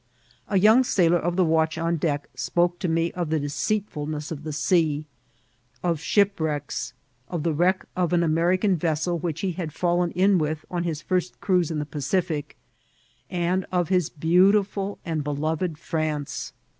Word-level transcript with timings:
A 0.47 0.57
young 0.57 0.83
sailor 0.83 1.19
of 1.19 1.35
the 1.35 1.45
watch 1.45 1.77
on 1.77 1.97
deck 1.97 2.23
POftT 2.33 2.33
OF 2.33 2.41
ACAJVTLA. 2.41 2.41
819 2.41 2.41
spoke 2.69 2.79
to 2.79 2.87
me 2.87 3.11
of 3.11 3.29
the 3.29 3.39
deceitfulneas 3.39 4.31
of 4.31 4.43
the 4.43 4.49
sea^ 4.49 5.05
of 5.83 5.99
ship 5.99 6.39
wrecks, 6.39 6.93
of 7.29 7.43
the 7.43 7.53
wreck 7.53 7.85
of 7.95 8.11
an 8.11 8.23
American 8.23 8.77
vessel 8.77 9.19
which 9.19 9.41
he 9.41 9.51
had 9.51 9.71
fallen 9.71 10.09
in 10.13 10.39
with 10.39 10.65
on 10.71 10.85
his 10.85 11.03
first 11.03 11.39
cruise 11.39 11.69
in 11.69 11.77
the 11.77 11.85
Pacific, 11.85 12.57
and 13.29 13.67
of 13.71 13.89
his 13.89 14.09
beautiful 14.09 14.97
and 15.05 15.23
beloved 15.23 15.77
France. 15.77 16.53